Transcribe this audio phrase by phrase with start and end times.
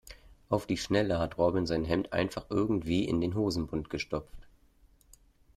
[0.49, 4.47] Auf die Schnelle hat Robin sein Hemd einfach irgendwie in den Hosenbund gestopft.